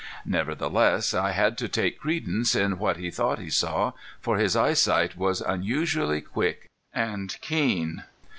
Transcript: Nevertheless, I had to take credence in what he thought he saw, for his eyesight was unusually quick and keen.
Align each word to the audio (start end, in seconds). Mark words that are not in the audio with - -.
Nevertheless, 0.25 1.13
I 1.13 1.29
had 1.29 1.59
to 1.59 1.69
take 1.69 1.99
credence 1.99 2.55
in 2.55 2.79
what 2.79 2.97
he 2.97 3.11
thought 3.11 3.37
he 3.37 3.51
saw, 3.51 3.91
for 4.19 4.39
his 4.39 4.55
eyesight 4.55 5.15
was 5.15 5.41
unusually 5.41 6.21
quick 6.21 6.65
and 6.91 7.37
keen. 7.41 8.03